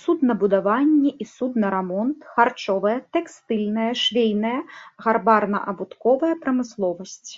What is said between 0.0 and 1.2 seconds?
Суднабудаванне